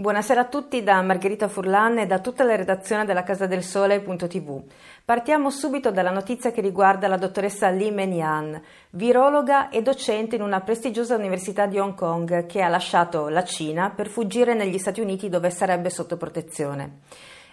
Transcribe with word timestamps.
Buonasera 0.00 0.40
a 0.40 0.46
tutti 0.46 0.82
da 0.82 1.02
Margherita 1.02 1.46
Furlan 1.46 1.98
e 1.98 2.06
da 2.06 2.20
tutta 2.20 2.42
la 2.42 2.56
redazione 2.56 3.04
della 3.04 3.22
Casa 3.22 3.44
del 3.44 3.62
Sole.tv. 3.62 4.62
Partiamo 5.04 5.50
subito 5.50 5.90
dalla 5.90 6.10
notizia 6.10 6.52
che 6.52 6.62
riguarda 6.62 7.06
la 7.06 7.18
dottoressa 7.18 7.68
Li 7.68 7.90
Menian, 7.90 8.58
virologa 8.92 9.68
e 9.68 9.82
docente 9.82 10.36
in 10.36 10.42
una 10.42 10.62
prestigiosa 10.62 11.16
università 11.16 11.66
di 11.66 11.78
Hong 11.78 11.94
Kong 11.94 12.46
che 12.46 12.62
ha 12.62 12.68
lasciato 12.68 13.28
la 13.28 13.44
Cina 13.44 13.90
per 13.90 14.08
fuggire 14.08 14.54
negli 14.54 14.78
Stati 14.78 15.02
Uniti 15.02 15.28
dove 15.28 15.50
sarebbe 15.50 15.90
sotto 15.90 16.16
protezione. 16.16 17.00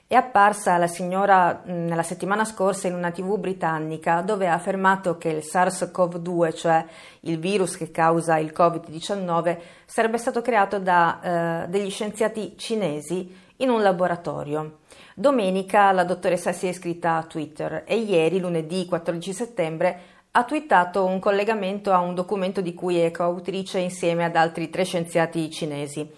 È 0.09 0.15
apparsa 0.15 0.77
la 0.77 0.87
signora 0.87 1.63
nella 1.65 2.01
settimana 2.01 2.45
scorsa 2.45 2.87
in 2.87 2.93
una 2.93 3.11
tv 3.11 3.37
britannica 3.37 4.21
dove 4.21 4.47
ha 4.47 4.53
affermato 4.53 5.17
che 5.17 5.27
il 5.27 5.43
SARS-CoV-2, 5.43 6.55
cioè 6.55 6.85
il 7.21 7.37
virus 7.37 7.75
che 7.75 7.91
causa 7.91 8.37
il 8.37 8.53
Covid-19, 8.55 9.57
sarebbe 9.85 10.17
stato 10.17 10.41
creato 10.41 10.79
da 10.79 11.65
eh, 11.65 11.67
degli 11.67 11.89
scienziati 11.89 12.53
cinesi 12.55 13.35
in 13.57 13.69
un 13.69 13.81
laboratorio. 13.81 14.77
Domenica 15.13 15.91
la 15.91 16.05
dottoressa 16.05 16.53
si 16.53 16.67
è 16.67 16.69
iscritta 16.69 17.17
a 17.17 17.23
Twitter 17.23 17.83
e 17.85 17.97
ieri, 17.97 18.39
lunedì 18.39 18.85
14 18.85 19.33
settembre, 19.33 19.99
ha 20.31 20.45
twittato 20.45 21.03
un 21.03 21.19
collegamento 21.19 21.91
a 21.91 21.99
un 21.99 22.15
documento 22.15 22.61
di 22.61 22.73
cui 22.73 22.97
è 22.97 23.11
coautrice 23.11 23.79
insieme 23.79 24.23
ad 24.23 24.37
altri 24.37 24.69
tre 24.69 24.85
scienziati 24.85 25.51
cinesi. 25.51 26.09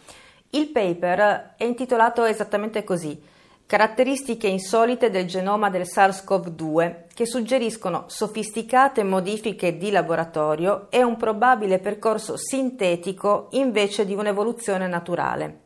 Il 0.51 0.67
paper 0.67 1.55
è 1.57 1.63
intitolato 1.63 2.23
esattamente 2.25 2.83
così 2.83 3.37
Caratteristiche 3.69 4.47
insolite 4.47 5.11
del 5.11 5.27
genoma 5.27 5.69
del 5.69 5.83
SARS-CoV-2 5.83 7.03
che 7.13 7.27
suggeriscono 7.27 8.05
sofisticate 8.07 9.03
modifiche 9.03 9.77
di 9.77 9.91
laboratorio 9.91 10.87
e 10.89 11.03
un 11.03 11.17
probabile 11.17 11.77
percorso 11.77 12.35
sintetico 12.35 13.49
invece 13.51 14.07
di 14.07 14.15
un'evoluzione 14.15 14.87
naturale. 14.87 15.59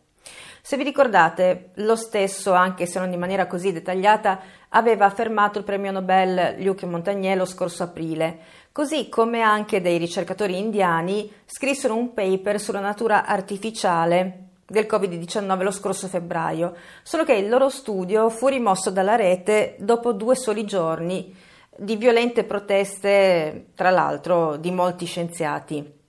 Se 0.62 0.76
vi 0.76 0.84
ricordate, 0.84 1.70
lo 1.76 1.96
stesso, 1.96 2.52
anche 2.52 2.88
se 2.88 3.00
non 3.00 3.14
in 3.14 3.20
maniera 3.20 3.48
così 3.48 3.72
dettagliata, 3.72 4.38
aveva 4.68 5.06
affermato 5.06 5.58
il 5.58 5.64
premio 5.64 5.94
Nobel 5.94 6.58
Luc 6.60 6.84
Montagnier 6.84 7.38
lo 7.38 7.46
scorso 7.46 7.84
aprile, 7.84 8.38
così 8.74 9.08
come 9.08 9.40
anche 9.40 9.80
dei 9.80 9.98
ricercatori 9.98 10.58
indiani 10.58 11.32
scrissero 11.46 11.96
un 11.96 12.14
paper 12.14 12.60
sulla 12.60 12.82
natura 12.82 13.26
artificiale 13.26 14.43
del 14.66 14.86
Covid-19 14.90 15.62
lo 15.62 15.72
scorso 15.72 16.08
febbraio, 16.08 16.76
solo 17.04 17.24
che 17.24 17.34
il 17.34 17.50
loro 17.50 17.70
studio 17.70 18.30
fu 18.30 18.48
rimosso 18.48 18.92
dalla 18.92 19.16
rete 19.16 19.76
dopo 19.80 20.14
due 20.14 20.36
soli 20.36 20.66
giorni 20.66 21.36
di 21.76 21.96
violente 21.96 22.44
proteste, 22.44 23.68
tra 23.76 23.90
l'altro, 23.90 24.58
di 24.58 24.72
molti 24.72 25.06
scienziati. 25.06 26.02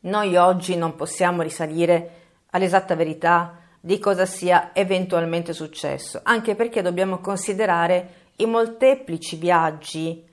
Noi 0.00 0.36
oggi 0.36 0.76
non 0.76 0.94
possiamo 0.94 1.42
risalire 1.42 2.10
all'esatta 2.50 2.94
verità 2.94 3.58
di 3.80 3.98
cosa 3.98 4.24
sia 4.24 4.70
eventualmente 4.72 5.52
successo, 5.52 6.20
anche 6.22 6.54
perché 6.54 6.82
dobbiamo 6.82 7.18
considerare 7.18 8.22
i 8.36 8.46
molteplici 8.46 9.36
viaggi 9.36 10.24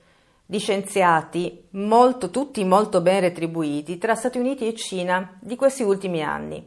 di 0.44 0.58
scienziati, 0.58 1.68
molto, 1.70 2.30
tutti 2.30 2.64
molto 2.64 3.00
ben 3.00 3.20
retribuiti, 3.20 3.98
tra 3.98 4.14
Stati 4.14 4.38
Uniti 4.38 4.66
e 4.66 4.74
Cina 4.74 5.36
di 5.40 5.56
questi 5.56 5.82
ultimi 5.82 6.22
anni. 6.22 6.66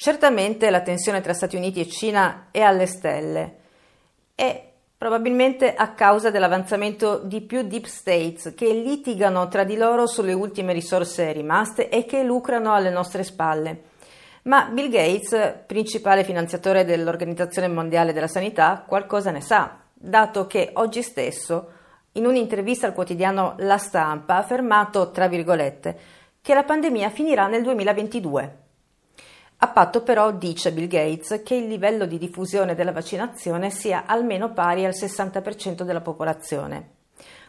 Certamente 0.00 0.70
la 0.70 0.82
tensione 0.82 1.20
tra 1.20 1.34
Stati 1.34 1.56
Uniti 1.56 1.80
e 1.80 1.88
Cina 1.88 2.50
è 2.52 2.60
alle 2.60 2.86
stelle 2.86 3.56
e 4.36 4.62
probabilmente 4.96 5.74
a 5.74 5.92
causa 5.92 6.30
dell'avanzamento 6.30 7.18
di 7.18 7.40
più 7.40 7.62
deep 7.62 7.86
states 7.86 8.54
che 8.54 8.72
litigano 8.72 9.48
tra 9.48 9.64
di 9.64 9.76
loro 9.76 10.06
sulle 10.06 10.34
ultime 10.34 10.72
risorse 10.72 11.32
rimaste 11.32 11.88
e 11.88 12.04
che 12.04 12.22
lucrano 12.22 12.72
alle 12.74 12.90
nostre 12.90 13.24
spalle. 13.24 13.82
Ma 14.42 14.66
Bill 14.66 14.88
Gates, 14.88 15.64
principale 15.66 16.22
finanziatore 16.22 16.84
dell'Organizzazione 16.84 17.66
Mondiale 17.66 18.12
della 18.12 18.28
Sanità, 18.28 18.84
qualcosa 18.86 19.32
ne 19.32 19.40
sa, 19.40 19.78
dato 19.92 20.46
che 20.46 20.70
oggi 20.74 21.02
stesso, 21.02 21.72
in 22.12 22.24
un'intervista 22.24 22.86
al 22.86 22.94
quotidiano 22.94 23.56
La 23.58 23.78
Stampa, 23.78 24.34
ha 24.34 24.38
affermato, 24.38 25.10
tra 25.10 25.26
virgolette, 25.26 25.98
che 26.40 26.54
la 26.54 26.62
pandemia 26.62 27.10
finirà 27.10 27.48
nel 27.48 27.64
2022. 27.64 28.66
A 29.60 29.66
patto 29.66 30.02
però, 30.02 30.30
dice 30.30 30.70
Bill 30.70 30.86
Gates, 30.86 31.42
che 31.44 31.56
il 31.56 31.66
livello 31.66 32.06
di 32.06 32.16
diffusione 32.16 32.76
della 32.76 32.92
vaccinazione 32.92 33.70
sia 33.70 34.04
almeno 34.06 34.52
pari 34.52 34.84
al 34.84 34.92
60% 34.94 35.82
della 35.82 36.00
popolazione. 36.00 36.90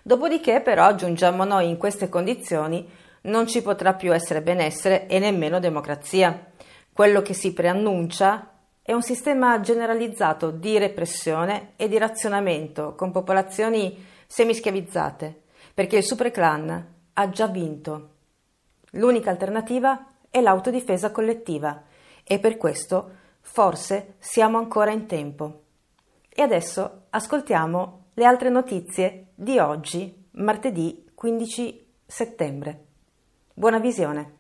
Dopodiché, 0.02 0.62
però, 0.62 0.86
aggiungiamo 0.86 1.44
noi 1.44 1.70
in 1.70 1.78
queste 1.78 2.10
condizioni, 2.10 2.90
non 3.22 3.46
ci 3.46 3.62
potrà 3.62 3.94
più 3.94 4.12
essere 4.12 4.42
benessere 4.42 5.06
e 5.06 5.20
nemmeno 5.20 5.60
democrazia. 5.60 6.48
Quello 6.92 7.22
che 7.22 7.36
si 7.36 7.54
preannuncia 7.54 8.54
è 8.82 8.92
un 8.92 9.04
sistema 9.04 9.60
generalizzato 9.60 10.50
di 10.50 10.80
repressione 10.80 11.74
e 11.76 11.88
di 11.88 12.00
razionamento 12.00 12.96
con 12.96 13.12
popolazioni 13.12 14.04
semischiavizzate, 14.26 15.42
perché 15.76 15.98
il 15.98 16.04
superclan 16.04 16.88
ha 17.14 17.30
già 17.30 17.46
vinto. 17.46 18.10
L'unica 18.94 19.30
alternativa 19.30 20.08
è 20.32 20.42
l'autodifesa 20.42 21.12
collettiva 21.12 21.84
e 22.32 22.38
per 22.38 22.58
questo 22.58 23.18
forse 23.42 24.14
siamo 24.20 24.60
ancora 24.60 24.92
in 24.92 25.08
tempo. 25.08 25.64
E 26.30 26.44
adesso 26.44 27.06
ascoltiamo 27.10 28.04
le 28.14 28.26
altre 28.26 28.50
notizie 28.50 29.30
di 29.34 29.58
oggi, 29.58 30.28
martedì 30.34 31.06
15 31.16 31.88
settembre. 32.06 32.86
Buona 33.52 33.80
visione. 33.80 34.38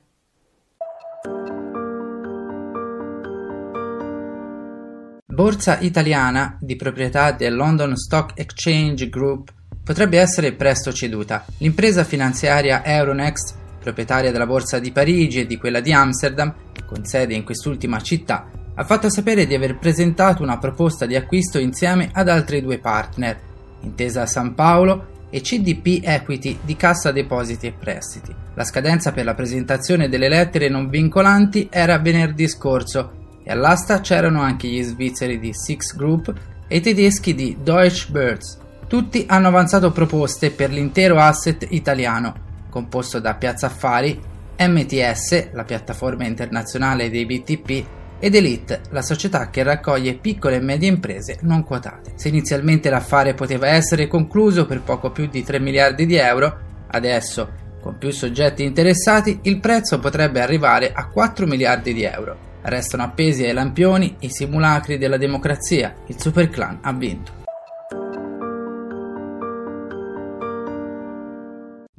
Borsa 5.26 5.80
italiana 5.80 6.58
di 6.62 6.76
proprietà 6.76 7.32
del 7.32 7.56
London 7.56 7.96
Stock 7.96 8.38
Exchange 8.38 9.10
Group 9.10 9.52
potrebbe 9.84 10.20
essere 10.20 10.54
presto 10.54 10.94
ceduta. 10.94 11.44
L'impresa 11.58 12.04
finanziaria 12.04 12.86
Euronext, 12.86 13.56
proprietaria 13.80 14.32
della 14.32 14.46
borsa 14.46 14.80
di 14.80 14.92
Parigi 14.92 15.40
e 15.40 15.46
di 15.46 15.58
quella 15.58 15.80
di 15.80 15.92
Amsterdam, 15.92 16.54
con 16.86 17.06
sede 17.06 17.34
in 17.34 17.44
quest'ultima 17.44 18.02
città, 18.02 18.50
ha 18.76 18.84
fatto 18.84 19.10
sapere 19.10 19.46
di 19.46 19.56
aver 19.56 19.78
presentato 19.78 20.44
una 20.44 20.58
proposta 20.58 21.06
di 21.06 21.16
acquisto 21.16 21.58
insieme 21.58 22.10
ad 22.14 22.30
altri 22.30 22.62
due 22.62 22.78
partner, 22.80 23.40
Intesa 23.82 24.26
San 24.26 24.54
Paolo 24.56 25.18
e 25.30 25.42
CDP 25.42 26.02
Equity 26.04 26.60
di 26.64 26.76
Cassa 26.76 27.12
Depositi 27.12 27.68
e 27.68 27.74
Prestiti. 27.74 28.34
La 28.54 28.64
scadenza 28.64 29.12
per 29.12 29.26
la 29.26 29.36
presentazione 29.36 30.10
delle 30.10 30.30
lettere 30.30 30.70
non 30.70 30.90
vincolanti 30.90 31.68
era 31.70 32.00
venerdì 32.00 32.48
scorso 32.48 33.38
e 33.44 33.52
all'asta 33.52 34.02
c'erano 34.02 34.42
anche 34.42 34.68
gli 34.68 34.82
svizzeri 34.82 35.40
di 35.40 35.54
Six 35.54 35.96
Group 35.96 36.34
e 36.68 36.78
i 36.78 36.82
tedeschi 36.82 37.36
di 37.36 37.58
Deutsche 37.62 38.12
Börse. 38.12 38.58
Tutti 38.88 39.26
hanno 39.28 39.48
avanzato 39.48 39.92
proposte 39.92 40.52
per 40.52 40.72
l'intero 40.72 41.20
asset 41.20 41.68
italiano, 41.70 42.48
composto 42.70 43.20
da 43.20 43.36
Piazza 43.36 43.68
Affari, 43.68 44.20
MTS, 44.58 45.52
la 45.54 45.64
piattaforma 45.64 46.26
internazionale 46.26 47.10
dei 47.10 47.26
BTP, 47.26 47.86
ed 48.20 48.36
Elite, 48.36 48.82
la 48.90 49.02
società 49.02 49.50
che 49.50 49.64
raccoglie 49.64 50.16
piccole 50.16 50.58
e 50.58 50.60
medie 50.60 50.90
imprese 50.90 51.38
non 51.42 51.64
quotate. 51.64 52.14
Se 52.16 52.28
inizialmente 52.28 52.90
l'affare 52.90 53.34
poteva 53.34 53.68
essere 53.68 54.08
concluso 54.08 54.66
per 54.66 54.82
poco 54.82 55.12
più 55.12 55.28
di 55.28 55.44
3 55.44 55.60
miliardi 55.60 56.06
di 56.06 56.16
euro, 56.16 56.58
adesso, 56.88 57.50
con 57.82 57.98
più 57.98 58.12
soggetti 58.12 58.64
interessati, 58.64 59.40
il 59.44 59.60
prezzo 59.60 60.00
potrebbe 60.00 60.42
arrivare 60.42 60.92
a 60.92 61.08
4 61.08 61.48
miliardi 61.48 61.94
di 61.94 62.04
euro. 62.04 62.48
Restano 62.62 63.04
appesi 63.04 63.46
ai 63.46 63.54
lampioni 63.54 64.18
i 64.20 64.30
simulacri 64.30 64.98
della 64.98 65.18
democrazia. 65.18 65.96
Il 66.08 66.20
superclan 66.20 66.80
ha 66.82 66.92
vinto. 66.92 67.39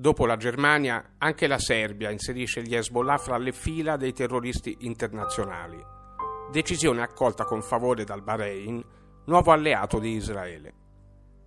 Dopo 0.00 0.24
la 0.24 0.38
Germania, 0.38 1.16
anche 1.18 1.46
la 1.46 1.58
Serbia 1.58 2.08
inserisce 2.08 2.62
gli 2.62 2.74
Hezbollah 2.74 3.18
fra 3.18 3.36
le 3.36 3.52
fila 3.52 3.98
dei 3.98 4.14
terroristi 4.14 4.74
internazionali. 4.80 5.78
Decisione 6.50 7.02
accolta 7.02 7.44
con 7.44 7.60
favore 7.60 8.04
dal 8.04 8.22
Bahrain, 8.22 8.82
nuovo 9.26 9.52
alleato 9.52 9.98
di 9.98 10.12
Israele. 10.14 10.72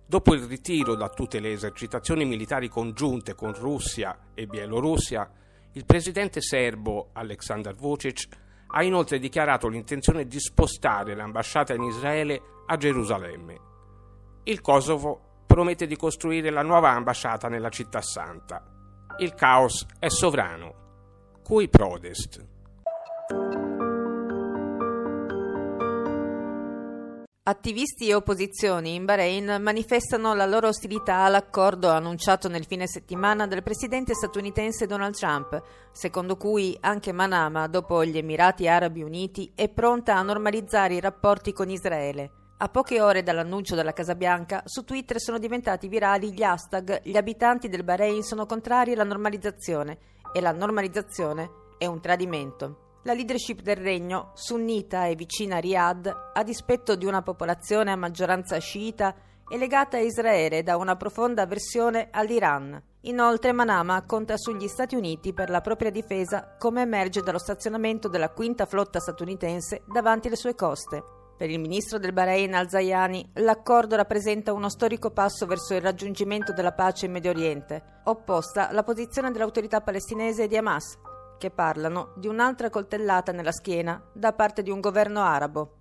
Dopo 0.06 0.34
il 0.34 0.44
ritiro 0.44 0.94
da 0.94 1.08
tutte 1.08 1.40
le 1.40 1.50
esercitazioni 1.50 2.24
militari 2.24 2.68
congiunte 2.68 3.34
con 3.34 3.52
Russia 3.54 4.30
e 4.34 4.46
Bielorussia, 4.46 5.28
il 5.72 5.84
presidente 5.84 6.40
serbo 6.40 7.08
Aleksandar 7.12 7.74
Vucic 7.74 8.28
ha 8.68 8.84
inoltre 8.84 9.18
dichiarato 9.18 9.66
l'intenzione 9.66 10.28
di 10.28 10.38
spostare 10.38 11.16
l'ambasciata 11.16 11.74
in 11.74 11.82
Israele 11.82 12.40
a 12.66 12.76
Gerusalemme. 12.76 13.60
Il 14.44 14.60
Kosovo 14.60 15.33
promette 15.54 15.86
di 15.86 15.94
costruire 15.94 16.50
la 16.50 16.62
nuova 16.62 16.90
ambasciata 16.90 17.46
nella 17.48 17.68
città 17.68 18.02
santa. 18.02 18.60
Il 19.18 19.34
caos 19.34 19.86
è 20.00 20.08
sovrano. 20.08 21.38
Cui 21.44 21.68
prodest? 21.68 22.44
Attivisti 27.44 28.08
e 28.08 28.14
opposizioni 28.14 28.96
in 28.96 29.04
Bahrain 29.04 29.58
manifestano 29.60 30.34
la 30.34 30.44
loro 30.44 30.66
ostilità 30.66 31.18
all'accordo 31.18 31.88
annunciato 31.88 32.48
nel 32.48 32.66
fine 32.66 32.88
settimana 32.88 33.46
dal 33.46 33.62
presidente 33.62 34.12
statunitense 34.12 34.86
Donald 34.86 35.14
Trump, 35.14 35.62
secondo 35.92 36.36
cui 36.36 36.76
anche 36.80 37.12
Manama, 37.12 37.68
dopo 37.68 38.04
gli 38.04 38.18
Emirati 38.18 38.66
Arabi 38.66 39.04
Uniti, 39.04 39.52
è 39.54 39.68
pronta 39.68 40.16
a 40.16 40.22
normalizzare 40.22 40.94
i 40.94 41.00
rapporti 41.00 41.52
con 41.52 41.70
Israele. 41.70 42.43
A 42.64 42.70
poche 42.70 42.98
ore 42.98 43.22
dall'annuncio 43.22 43.74
della 43.74 43.92
Casa 43.92 44.14
Bianca, 44.14 44.62
su 44.64 44.84
Twitter 44.84 45.20
sono 45.20 45.38
diventati 45.38 45.86
virali 45.86 46.32
gli 46.32 46.42
hashtag 46.42 47.02
Gli 47.02 47.14
abitanti 47.14 47.68
del 47.68 47.84
Bahrain 47.84 48.22
sono 48.22 48.46
contrari 48.46 48.94
alla 48.94 49.04
normalizzazione 49.04 49.98
e 50.32 50.40
la 50.40 50.50
normalizzazione 50.50 51.50
è 51.76 51.84
un 51.84 52.00
tradimento. 52.00 53.00
La 53.02 53.12
leadership 53.12 53.60
del 53.60 53.76
regno, 53.76 54.30
sunnita 54.32 55.04
e 55.04 55.14
vicina 55.14 55.56
a 55.56 55.58
Riyadh, 55.58 56.30
a 56.32 56.42
dispetto 56.42 56.96
di 56.96 57.04
una 57.04 57.20
popolazione 57.20 57.92
a 57.92 57.96
maggioranza 57.96 58.56
sciita, 58.56 59.14
è 59.46 59.58
legata 59.58 59.98
a 59.98 60.00
Israele 60.00 60.62
da 60.62 60.78
una 60.78 60.96
profonda 60.96 61.42
avversione 61.42 62.08
all'Iran. 62.10 62.82
Inoltre 63.02 63.52
Manama 63.52 64.06
conta 64.06 64.38
sugli 64.38 64.68
Stati 64.68 64.96
Uniti 64.96 65.34
per 65.34 65.50
la 65.50 65.60
propria 65.60 65.90
difesa, 65.90 66.56
come 66.58 66.80
emerge 66.80 67.20
dallo 67.20 67.36
stazionamento 67.38 68.08
della 68.08 68.30
quinta 68.30 68.64
flotta 68.64 69.00
statunitense 69.00 69.82
davanti 69.86 70.28
alle 70.28 70.36
sue 70.36 70.54
coste. 70.54 71.23
Per 71.36 71.50
il 71.50 71.58
ministro 71.58 71.98
del 71.98 72.12
Bahrain 72.12 72.54
al-Zayani, 72.54 73.32
l'accordo 73.34 73.96
rappresenta 73.96 74.52
uno 74.52 74.68
storico 74.68 75.10
passo 75.10 75.46
verso 75.46 75.74
il 75.74 75.80
raggiungimento 75.80 76.52
della 76.52 76.70
pace 76.70 77.06
in 77.06 77.12
Medio 77.12 77.30
Oriente, 77.30 78.00
opposta 78.04 78.68
alla 78.68 78.84
posizione 78.84 79.32
dell'autorità 79.32 79.80
palestinese 79.80 80.44
e 80.44 80.48
di 80.48 80.56
Hamas, 80.56 80.96
che 81.36 81.50
parlano 81.50 82.12
di 82.14 82.28
un'altra 82.28 82.70
coltellata 82.70 83.32
nella 83.32 83.50
schiena 83.50 84.00
da 84.12 84.32
parte 84.32 84.62
di 84.62 84.70
un 84.70 84.78
governo 84.78 85.22
arabo. 85.22 85.78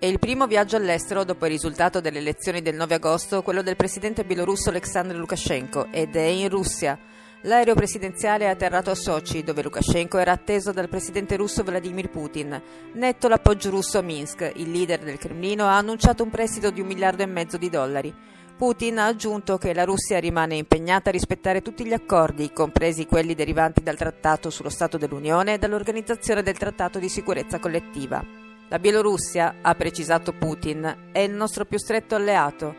È 0.00 0.06
il 0.06 0.18
primo 0.18 0.48
viaggio 0.48 0.74
all'estero 0.74 1.22
dopo 1.22 1.44
il 1.44 1.52
risultato 1.52 2.00
delle 2.00 2.18
elezioni 2.18 2.60
del 2.60 2.74
9 2.74 2.96
agosto, 2.96 3.42
quello 3.42 3.62
del 3.62 3.76
presidente 3.76 4.24
bielorusso 4.24 4.70
Alexander 4.70 5.16
Lukashenko, 5.16 5.92
ed 5.92 6.16
è 6.16 6.24
in 6.24 6.48
Russia. 6.48 6.98
L'aereo 7.44 7.74
presidenziale 7.74 8.44
è 8.44 8.48
atterrato 8.48 8.90
a 8.90 8.94
Sochi, 8.94 9.42
dove 9.42 9.62
Lukashenko 9.62 10.16
era 10.18 10.30
atteso 10.30 10.70
dal 10.70 10.88
presidente 10.88 11.34
russo 11.34 11.64
Vladimir 11.64 12.08
Putin. 12.08 12.62
Netto 12.92 13.26
l'appoggio 13.26 13.68
russo 13.68 13.98
a 13.98 14.02
Minsk, 14.02 14.52
il 14.54 14.70
leader 14.70 15.00
del 15.00 15.18
Cremlino 15.18 15.66
ha 15.66 15.76
annunciato 15.76 16.22
un 16.22 16.30
prestito 16.30 16.70
di 16.70 16.80
un 16.80 16.86
miliardo 16.86 17.24
e 17.24 17.26
mezzo 17.26 17.56
di 17.56 17.68
dollari. 17.68 18.14
Putin 18.56 18.98
ha 18.98 19.06
aggiunto 19.06 19.58
che 19.58 19.74
la 19.74 19.82
Russia 19.82 20.20
rimane 20.20 20.54
impegnata 20.54 21.08
a 21.08 21.12
rispettare 21.12 21.62
tutti 21.62 21.84
gli 21.84 21.92
accordi, 21.92 22.52
compresi 22.52 23.06
quelli 23.06 23.34
derivanti 23.34 23.82
dal 23.82 23.96
Trattato 23.96 24.48
sullo 24.48 24.70
Stato 24.70 24.96
dell'Unione 24.96 25.54
e 25.54 25.58
dall'Organizzazione 25.58 26.44
del 26.44 26.56
Trattato 26.56 27.00
di 27.00 27.08
Sicurezza 27.08 27.58
Collettiva. 27.58 28.24
La 28.68 28.78
Bielorussia, 28.78 29.56
ha 29.62 29.74
precisato 29.74 30.32
Putin, 30.32 31.08
è 31.10 31.18
il 31.18 31.32
nostro 31.32 31.64
più 31.64 31.78
stretto 31.78 32.14
alleato. 32.14 32.72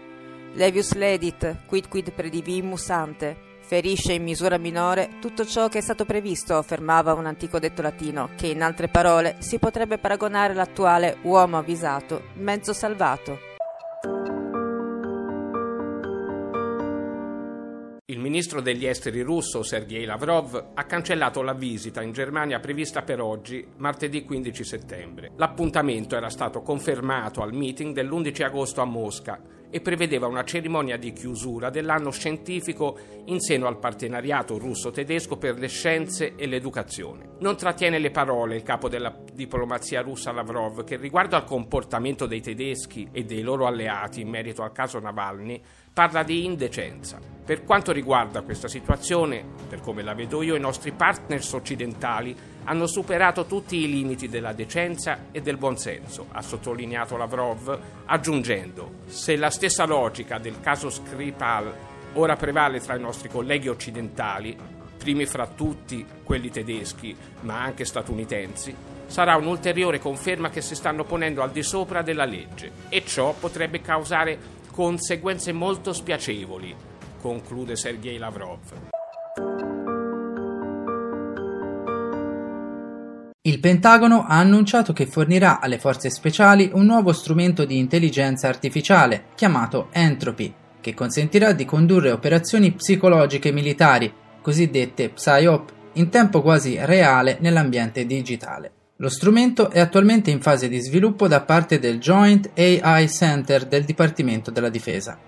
Levius 0.53 0.93
ledit, 0.93 1.65
quid 1.65 1.89
quid 1.89 2.13
predivimus 2.13 2.89
ante. 2.89 3.51
Ferisce 3.65 4.11
in 4.11 4.23
misura 4.23 4.57
minore 4.57 5.11
tutto 5.21 5.45
ciò 5.45 5.69
che 5.69 5.77
è 5.77 5.81
stato 5.81 6.03
previsto, 6.03 6.57
affermava 6.57 7.13
un 7.13 7.25
antico 7.25 7.59
detto 7.59 7.81
latino, 7.81 8.31
che 8.35 8.47
in 8.47 8.61
altre 8.61 8.89
parole 8.89 9.37
si 9.39 9.57
potrebbe 9.57 9.97
paragonare 9.97 10.51
all'attuale 10.51 11.17
uomo 11.21 11.57
avvisato, 11.57 12.23
mezzo 12.33 12.73
salvato. 12.73 13.39
Il 18.07 18.19
ministro 18.19 18.59
degli 18.59 18.85
esteri 18.85 19.21
russo 19.21 19.63
Sergei 19.63 20.03
Lavrov 20.03 20.71
ha 20.73 20.83
cancellato 20.83 21.41
la 21.41 21.53
visita 21.53 22.01
in 22.01 22.11
Germania 22.11 22.59
prevista 22.59 23.01
per 23.01 23.21
oggi, 23.21 23.65
martedì 23.77 24.25
15 24.25 24.63
settembre. 24.65 25.31
L'appuntamento 25.37 26.17
era 26.17 26.29
stato 26.29 26.61
confermato 26.61 27.41
al 27.41 27.53
meeting 27.53 27.93
dell'11 27.93 28.43
agosto 28.43 28.81
a 28.81 28.85
Mosca 28.85 29.61
e 29.73 29.81
prevedeva 29.81 30.27
una 30.27 30.43
cerimonia 30.43 30.97
di 30.97 31.13
chiusura 31.13 31.71
dell'anno 31.71 32.11
scientifico 32.11 32.95
in 33.25 33.39
seno 33.39 33.65
al 33.65 33.79
partenariato 33.79 34.59
russo-tedesco 34.59 35.37
per 35.37 35.57
le 35.57 35.67
scienze 35.67 36.35
e 36.35 36.45
l'educazione. 36.45 37.29
Non 37.39 37.57
trattiene 37.57 37.97
le 37.97 38.11
parole 38.11 38.55
il 38.55 38.61
capo 38.61 38.87
della 38.87 39.17
diplomazia 39.33 40.01
russa 40.01 40.31
Lavrov 40.31 40.83
che 40.83 40.97
riguardo 40.97 41.35
al 41.35 41.43
comportamento 41.43 42.27
dei 42.27 42.39
tedeschi 42.39 43.09
e 43.11 43.23
dei 43.23 43.41
loro 43.41 43.65
alleati 43.65 44.21
in 44.21 44.29
merito 44.29 44.61
al 44.61 44.71
caso 44.71 44.99
Navalny 44.99 45.59
parla 45.91 46.21
di 46.21 46.45
indecenza. 46.45 47.17
Per 47.43 47.63
quanto 47.63 47.91
riguarda 47.91 48.43
questa 48.43 48.67
situazione, 48.67 49.43
per 49.67 49.81
come 49.81 50.03
la 50.03 50.13
vedo 50.13 50.43
io, 50.43 50.55
i 50.55 50.59
nostri 50.59 50.91
partners 50.91 51.51
occidentali 51.53 52.35
hanno 52.65 52.87
superato 52.87 53.45
tutti 53.45 53.77
i 53.77 53.89
limiti 53.89 54.29
della 54.29 54.53
decenza 54.53 55.25
e 55.31 55.41
del 55.41 55.57
buonsenso, 55.57 56.27
ha 56.31 56.41
sottolineato 56.41 57.17
Lavrov, 57.17 57.79
aggiungendo: 58.05 58.99
Se 59.07 59.35
la 59.35 59.49
stessa 59.49 59.85
logica 59.85 60.37
del 60.37 60.59
caso 60.59 60.89
Skripal 60.89 61.73
ora 62.13 62.35
prevale 62.35 62.79
tra 62.79 62.95
i 62.95 62.99
nostri 62.99 63.29
colleghi 63.29 63.67
occidentali, 63.67 64.55
primi 64.97 65.25
fra 65.25 65.47
tutti 65.47 66.05
quelli 66.23 66.49
tedeschi, 66.49 67.15
ma 67.41 67.61
anche 67.61 67.85
statunitensi, 67.85 68.73
sarà 69.07 69.35
un'ulteriore 69.35 69.99
conferma 69.99 70.49
che 70.49 70.61
si 70.61 70.75
stanno 70.75 71.03
ponendo 71.03 71.41
al 71.41 71.51
di 71.51 71.63
sopra 71.63 72.01
della 72.01 72.25
legge 72.25 72.71
e 72.89 73.03
ciò 73.05 73.33
potrebbe 73.33 73.81
causare 73.81 74.61
conseguenze 74.71 75.51
molto 75.51 75.93
spiacevoli, 75.93 76.75
conclude 77.19 77.75
Sergei 77.75 78.17
Lavrov. 78.17 78.92
Il 83.45 83.59
Pentagono 83.59 84.23
ha 84.25 84.39
annunciato 84.39 84.93
che 84.93 85.05
fornirà 85.05 85.59
alle 85.59 85.77
forze 85.77 86.09
speciali 86.09 86.69
un 86.71 86.85
nuovo 86.85 87.11
strumento 87.11 87.65
di 87.65 87.77
intelligenza 87.77 88.47
artificiale 88.47 89.25
chiamato 89.35 89.89
Entropy, 89.91 90.53
che 90.79 90.93
consentirà 90.93 91.51
di 91.51 91.65
condurre 91.65 92.11
operazioni 92.11 92.71
psicologiche 92.71 93.51
militari, 93.51 94.09
cosiddette 94.41 95.09
PSYOP, 95.09 95.73
in 95.95 96.07
tempo 96.07 96.41
quasi 96.41 96.77
reale 96.79 97.35
nell'ambiente 97.41 98.05
digitale. 98.05 98.71
Lo 98.95 99.09
strumento 99.09 99.69
è 99.69 99.81
attualmente 99.81 100.31
in 100.31 100.39
fase 100.39 100.69
di 100.69 100.79
sviluppo 100.79 101.27
da 101.27 101.41
parte 101.41 101.79
del 101.79 101.99
Joint 101.99 102.51
AI 102.55 103.09
Center 103.09 103.65
del 103.65 103.83
Dipartimento 103.83 104.51
della 104.51 104.69
Difesa. 104.69 105.19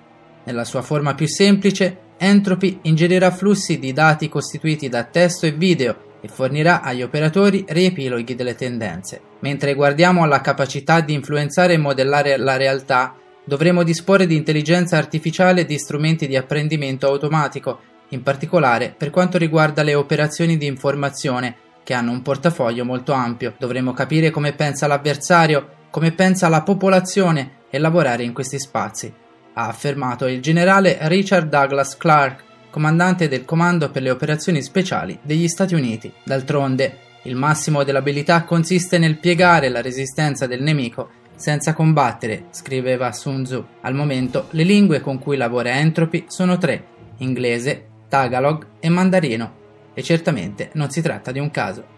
Nella 0.46 0.64
sua 0.64 0.84
forma 0.84 1.16
più 1.16 1.28
semplice, 1.28 1.98
Entropy 2.16 2.80
ingerirà 2.84 3.30
flussi 3.30 3.78
di 3.78 3.92
dati 3.92 4.30
costituiti 4.30 4.88
da 4.88 5.04
testo 5.04 5.46
e 5.46 5.52
video 5.52 6.14
e 6.26 6.28
fornirà 6.28 6.82
agli 6.82 7.04
operatori 7.04 7.64
riepiloghi 7.68 8.34
delle 8.34 8.56
tendenze. 8.56 9.22
Mentre 9.42 9.76
guardiamo 9.76 10.24
alla 10.24 10.42
capacità 10.42 11.00
di 11.02 11.14
influenzare 11.14 11.74
e 11.74 11.78
modellare 11.78 12.36
la 12.38 12.58
realtà, 12.58 13.16
dovremo 13.44 13.84
disporre 13.84 14.26
di 14.26 14.36
intelligenza 14.36 14.98
artificiale 14.98 15.62
e 15.62 15.66
di 15.66 15.78
strumenti 15.78 16.28
di 16.28 16.36
apprendimento 16.36 17.08
automatico, 17.08 17.80
in 18.10 18.24
particolare 18.24 18.94
per 18.98 19.12
quanto 19.12 19.38
riguarda 19.38 19.84
le 19.84 19.94
operazioni 19.94 20.58
di 20.58 20.66
informazione, 20.66 21.58
che 21.84 21.94
hanno 21.94 22.12
un 22.12 22.24
portafoglio 22.24 22.84
molto 22.84 23.14
ampio. 23.14 23.54
Dovremo 23.60 23.94
capire 23.94 24.32
come 24.32 24.54
pensa 24.54 24.88
l'avversario, 24.88 25.70
come 25.92 26.12
pensa 26.12 26.48
la 26.48 26.64
popolazione 26.64 27.58
e 27.70 27.78
lavorare 27.78 28.24
in 28.24 28.34
questi 28.34 28.58
spazi, 28.58 29.14
ha 29.54 29.68
affermato 29.68 30.26
il 30.26 30.42
generale 30.42 30.98
Richard 31.02 31.50
Douglas 31.50 31.96
Clark, 31.98 32.44
comandante 32.76 33.30
del 33.30 33.46
Comando 33.46 33.90
per 33.90 34.02
le 34.02 34.10
operazioni 34.10 34.62
speciali 34.62 35.18
degli 35.22 35.48
Stati 35.48 35.76
Uniti. 35.76 36.12
D'altronde, 36.26 36.98
il 37.22 37.38
massimo 37.38 37.86
dell'abilità 37.86 38.44
consiste 38.44 38.98
nel 38.98 39.18
piegare 39.18 39.70
la 39.70 39.82
resistenza 39.82 40.46
del 40.46 40.62
nemico 40.62 41.10
senza 41.38 41.72
combattere, 41.72 42.48
scriveva 42.50 43.14
Sun 43.14 43.44
Tzu. 43.44 43.66
Al 43.80 43.96
momento 43.96 44.48
le 44.50 44.64
lingue 44.64 45.00
con 45.00 45.20
cui 45.20 45.38
lavora 45.38 45.70
Entropy 45.70 46.26
sono 46.28 46.58
tre, 46.58 46.84
inglese, 47.20 47.86
Tagalog 48.10 48.68
e 48.82 48.90
mandarino, 48.90 49.54
e 49.94 50.04
certamente 50.04 50.72
non 50.74 50.90
si 50.90 51.02
tratta 51.02 51.32
di 51.32 51.40
un 51.40 51.52
caso. 51.52 51.94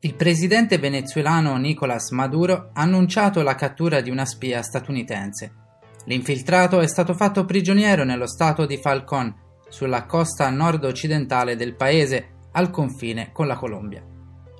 Il 0.00 0.14
presidente 0.16 0.76
venezuelano 0.76 1.56
Nicolás 1.56 2.10
Maduro 2.10 2.68
ha 2.74 2.82
annunciato 2.82 3.40
la 3.40 3.54
cattura 3.54 4.02
di 4.02 4.10
una 4.10 4.26
spia 4.26 4.60
statunitense. 4.60 5.62
L'infiltrato 6.06 6.80
è 6.80 6.86
stato 6.86 7.14
fatto 7.14 7.44
prigioniero 7.44 8.04
nello 8.04 8.26
stato 8.26 8.66
di 8.66 8.76
Falcón, 8.76 9.34
sulla 9.68 10.04
costa 10.04 10.50
nord-occidentale 10.50 11.56
del 11.56 11.74
paese, 11.74 12.28
al 12.52 12.70
confine 12.70 13.30
con 13.32 13.46
la 13.46 13.56
Colombia. 13.56 14.04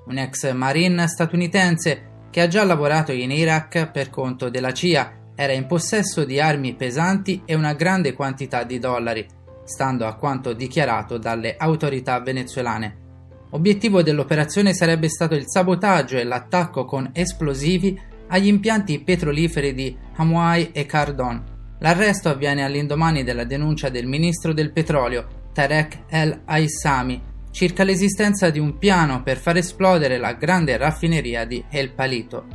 Un 0.07 0.17
ex 0.17 0.51
marine 0.53 1.07
statunitense 1.07 2.13
che 2.29 2.41
ha 2.41 2.47
già 2.47 2.63
lavorato 2.63 3.11
in 3.11 3.31
Iraq 3.31 3.91
per 3.91 4.09
conto 4.09 4.49
della 4.49 4.73
CIA 4.73 5.31
era 5.35 5.53
in 5.53 5.67
possesso 5.67 6.25
di 6.25 6.39
armi 6.39 6.75
pesanti 6.75 7.41
e 7.45 7.55
una 7.55 7.73
grande 7.73 8.13
quantità 8.13 8.63
di 8.63 8.79
dollari, 8.79 9.25
stando 9.63 10.05
a 10.05 10.15
quanto 10.15 10.53
dichiarato 10.53 11.17
dalle 11.17 11.55
autorità 11.57 12.19
venezuelane. 12.19 13.03
Obiettivo 13.51 14.01
dell'operazione 14.01 14.73
sarebbe 14.73 15.07
stato 15.07 15.35
il 15.35 15.47
sabotaggio 15.47 16.17
e 16.17 16.23
l'attacco 16.23 16.83
con 16.83 17.09
esplosivi 17.13 17.97
agli 18.27 18.47
impianti 18.47 18.99
petroliferi 18.99 19.73
di 19.73 19.95
Hamuai 20.15 20.71
e 20.71 20.85
Cardon. 20.85 21.43
L'arresto 21.79 22.29
avviene 22.29 22.63
all'indomani 22.63 23.23
della 23.23 23.43
denuncia 23.43 23.89
del 23.89 24.07
ministro 24.07 24.53
del 24.53 24.71
petrolio, 24.71 25.49
Tarek 25.53 26.03
El 26.07 26.41
Aissami 26.45 27.33
circa 27.55 27.85
l'esistenza 27.85 28.49
di 28.49 28.59
un 28.59 28.77
piano 28.77 29.23
per 29.23 29.37
far 29.37 29.55
esplodere 29.55 30.17
la 30.17 30.33
grande 30.33 30.75
raffineria 30.75 31.45
di 31.45 31.63
El 31.69 31.93
Palito. 31.93 32.45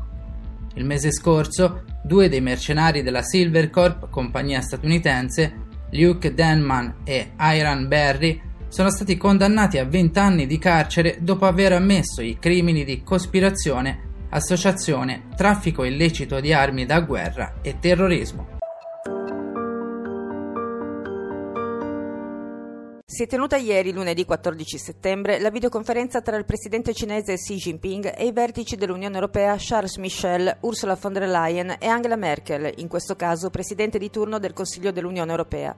Il 0.75 0.85
mese 0.85 1.11
scorso, 1.11 1.85
due 2.05 2.29
dei 2.29 2.43
mercenari 2.43 3.03
della 3.03 3.23
Silvercorp, 3.23 4.11
compagnia 4.11 4.61
statunitense, 4.61 5.69
Luke 5.93 6.35
Denman 6.35 6.97
e 7.05 7.31
Iran 7.39 7.89
Berry, 7.89 8.39
sono 8.69 8.91
stati 8.91 9.17
condannati 9.17 9.79
a 9.79 9.87
20 9.87 10.19
anni 10.19 10.47
di 10.47 10.59
carcere 10.59 11.17
dopo 11.21 11.47
aver 11.47 11.73
ammesso 11.73 12.21
i 12.21 12.37
crimini 12.39 12.85
di 12.85 13.03
cospirazione, 13.03 14.10
associazione, 14.31 15.29
traffico 15.37 15.85
illecito 15.85 16.41
di 16.41 16.53
armi 16.53 16.87
da 16.87 17.01
guerra 17.01 17.55
e 17.63 17.79
terrorismo. 17.79 18.59
Si 23.05 23.25
è 23.25 23.27
tenuta 23.27 23.57
ieri, 23.57 23.93
lunedì 23.93 24.25
14 24.25 24.79
settembre, 24.79 25.41
la 25.41 25.51
videoconferenza 25.51 26.23
tra 26.23 26.37
il 26.37 26.45
presidente 26.45 26.95
cinese 26.95 27.35
Xi 27.35 27.57
Jinping 27.57 28.15
e 28.17 28.27
i 28.27 28.33
vertici 28.33 28.77
dell'Unione 28.77 29.17
Europea 29.17 29.57
Charles 29.59 29.97
Michel, 29.97 30.59
Ursula 30.61 30.95
von 30.95 31.13
der 31.13 31.29
Leyen 31.29 31.77
e 31.81 31.89
Angela 31.89 32.17
Merkel, 32.17 32.73
in 32.77 32.87
questo 32.87 33.17
caso 33.17 33.51
presidente 33.51 33.99
di 33.99 34.11
turno 34.11 34.39
del 34.39 34.53
Consiglio 34.53 34.93
dell'Unione 34.93 35.33
Europea. 35.33 35.77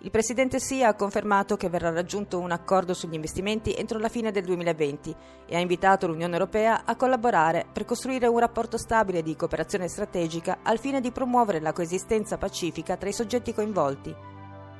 Il 0.00 0.10
presidente 0.10 0.58
Xi 0.58 0.84
ha 0.84 0.94
confermato 0.94 1.56
che 1.56 1.70
verrà 1.70 1.90
raggiunto 1.90 2.38
un 2.38 2.50
accordo 2.50 2.92
sugli 2.92 3.14
investimenti 3.14 3.72
entro 3.72 3.98
la 3.98 4.10
fine 4.10 4.30
del 4.30 4.44
2020 4.44 5.16
e 5.46 5.56
ha 5.56 5.58
invitato 5.58 6.06
l'Unione 6.06 6.34
Europea 6.34 6.82
a 6.84 6.96
collaborare 6.96 7.66
per 7.72 7.86
costruire 7.86 8.26
un 8.26 8.38
rapporto 8.38 8.76
stabile 8.76 9.22
di 9.22 9.34
cooperazione 9.34 9.88
strategica 9.88 10.58
al 10.62 10.78
fine 10.78 11.00
di 11.00 11.10
promuovere 11.10 11.60
la 11.60 11.72
coesistenza 11.72 12.36
pacifica 12.36 12.96
tra 12.96 13.08
i 13.08 13.14
soggetti 13.14 13.54
coinvolti. 13.54 14.14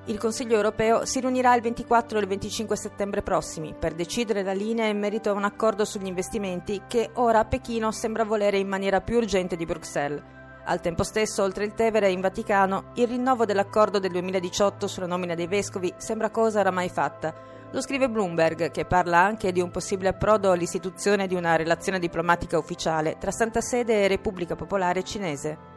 Il 0.09 0.19
Consiglio 0.19 0.55
europeo 0.55 1.07
si 1.07 1.19
riunirà 1.19 1.55
il 1.57 1.63
24 1.63 2.19
e 2.19 2.21
il 2.21 2.29
25 2.29 2.77
settembre 2.77 3.23
prossimi 3.23 3.75
per 3.77 3.95
decidere 3.95 4.43
la 4.43 4.53
linea 4.53 4.87
in 4.87 4.99
merito 4.99 5.31
a 5.31 5.33
un 5.33 5.45
accordo 5.45 5.85
sugli 5.87 6.07
investimenti 6.07 6.83
che 6.87 7.11
ora 7.15 7.45
Pechino 7.47 7.91
sembra 7.91 8.23
volere 8.23 8.59
in 8.59 8.69
maniera 8.69 9.01
più 9.01 9.17
urgente 9.17 9.57
di 9.57 9.65
Bruxelles. 9.65 10.23
Al 10.69 10.81
tempo 10.81 11.05
stesso, 11.05 11.45
oltre 11.45 11.65
il 11.65 11.75
Tevere 11.75 12.11
in 12.11 12.21
Vaticano, 12.21 12.91
il 12.95 13.07
rinnovo 13.07 13.45
dell'accordo 13.45 14.01
del 14.01 14.11
2018 14.11 14.89
sulla 14.89 15.07
nomina 15.07 15.37
dei 15.37 15.47
vescovi 15.47 15.95
sembra 15.97 16.31
cosa 16.31 16.59
oramai 16.59 16.89
fatta. 16.89 17.33
Lo 17.71 17.81
scrive 17.81 18.11
Bloomberg, 18.11 18.73
che 18.73 18.85
parla 18.85 19.21
anche 19.21 19.53
di 19.53 19.61
un 19.61 19.71
possibile 19.71 20.09
approdo 20.09 20.51
all'istituzione 20.51 21.29
di 21.29 21.37
una 21.37 21.55
relazione 21.55 22.01
diplomatica 22.01 22.59
ufficiale 22.59 23.17
tra 23.17 23.31
Santa 23.31 23.61
Sede 23.61 24.03
e 24.03 24.09
Repubblica 24.09 24.57
Popolare 24.57 25.05
Cinese. 25.05 25.76